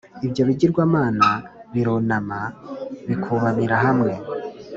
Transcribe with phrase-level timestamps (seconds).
[0.25, 1.27] Ibyo bigirwamana
[1.73, 2.39] birunama
[3.07, 4.11] bikubamira hamwe